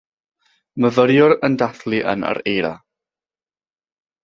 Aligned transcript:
Myfyriwr 0.85 1.35
yn 1.49 1.59
dathlu 1.63 2.01
yn 2.15 2.27
yr 2.33 2.41
eira. 2.55 2.75